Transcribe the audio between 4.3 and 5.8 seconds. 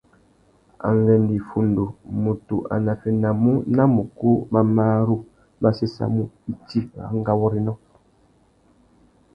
mà marru má